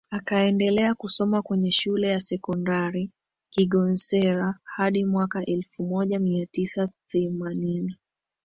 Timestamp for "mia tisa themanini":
6.19-7.95